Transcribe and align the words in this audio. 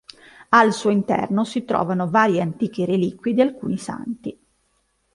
Al 0.49 0.73
suo 0.73 0.89
interno 0.89 1.45
si 1.45 1.63
trovano 1.63 2.09
varie 2.09 2.41
antiche 2.41 2.87
reliquie 2.87 3.35
di 3.35 3.41
alcuni 3.41 3.77
santi. 3.77 4.35